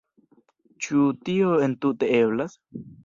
[0.85, 2.57] Ĉu tio entute eblas?